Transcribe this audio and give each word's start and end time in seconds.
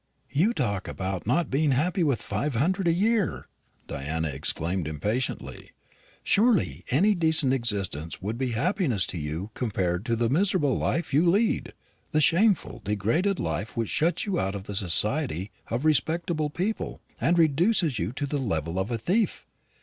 "You 0.31 0.51
talk 0.51 0.87
about 0.87 1.27
not 1.27 1.51
being 1.51 1.69
happy 1.73 2.03
with 2.03 2.23
five 2.23 2.55
hundred 2.55 2.87
a 2.87 2.91
year!" 2.91 3.47
Diana 3.85 4.29
exclaimed 4.29 4.87
impatiently. 4.87 5.73
"Surely 6.23 6.83
any 6.89 7.13
decent 7.13 7.53
existence 7.53 8.19
would 8.19 8.35
be 8.35 8.53
happiness 8.53 9.05
to 9.05 9.19
you 9.19 9.51
compared 9.53 10.03
to 10.07 10.15
the 10.15 10.27
miserable 10.27 10.75
life 10.75 11.13
you 11.13 11.29
lead, 11.29 11.73
the 12.13 12.19
shameful, 12.19 12.81
degraded 12.83 13.39
life 13.39 13.77
which 13.77 13.89
shuts 13.89 14.25
you 14.25 14.39
out 14.39 14.55
of 14.55 14.63
the 14.63 14.73
society 14.73 15.51
of 15.67 15.85
respectable 15.85 16.49
people 16.49 16.99
and 17.21 17.37
reduces 17.37 17.99
you 17.99 18.11
to 18.13 18.25
the 18.25 18.39
level 18.39 18.79
of 18.79 18.89
a 18.89 18.97
thief. 18.97 19.45